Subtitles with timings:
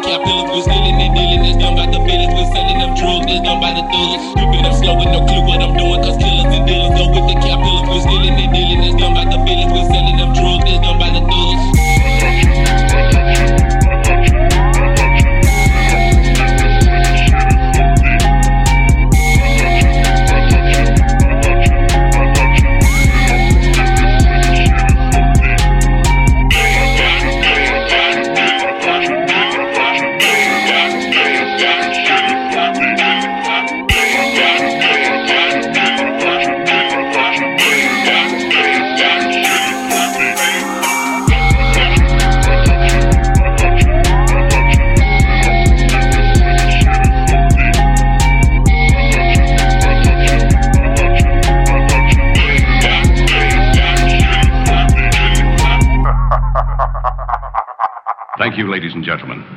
[0.00, 0.66] que é pelo dos
[58.40, 59.50] Thank you, ladies and gentlemen.